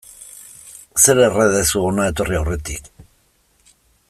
Zer 1.03 1.21
erre 1.25 1.45
duzu 1.57 1.85
hona 1.91 2.09
etorri 2.13 2.41
aurretik. 2.41 2.91